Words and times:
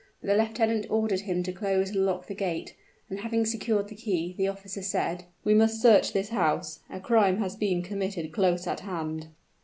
But 0.19 0.29
the 0.29 0.35
lieutenant 0.43 0.87
ordered 0.89 1.19
him 1.19 1.43
to 1.43 1.51
close 1.51 1.89
and 1.89 2.07
lock 2.07 2.25
the 2.25 2.33
gate; 2.33 2.73
and 3.07 3.19
having 3.19 3.45
secured 3.45 3.87
the 3.87 3.95
key, 3.95 4.33
the 4.35 4.47
officer 4.47 4.81
said, 4.81 5.25
"We 5.43 5.53
must 5.53 5.79
search 5.79 6.11
this 6.11 6.29
house; 6.29 6.79
a 6.89 6.99
crime 6.99 7.37
has 7.37 7.55
been 7.55 7.83
committed 7.83 8.31
close 8.31 8.65
at 8.65 8.79
hand." 8.79 9.27